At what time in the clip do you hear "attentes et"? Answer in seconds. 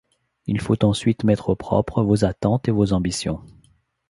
2.25-2.71